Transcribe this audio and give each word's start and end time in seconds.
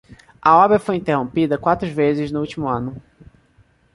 A 0.41 0.55
obra 0.65 0.79
foi 0.79 0.95
interrompida 0.95 1.59
quatro 1.59 1.87
vezes 1.93 2.31
no 2.31 2.39
último 2.39 2.67
ano 2.67 2.99